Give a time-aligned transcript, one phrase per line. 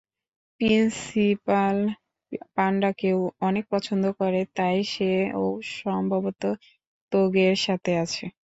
[0.61, 1.77] Principal
[2.55, 5.43] পান্ডাকেও অনেক পছন্দ করে, তাই সে ও
[5.77, 6.41] সম্ভবত
[7.11, 8.25] তোগের সাথে আছে।